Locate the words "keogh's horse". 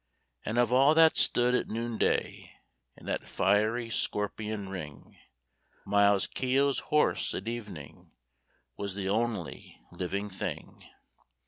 6.25-7.35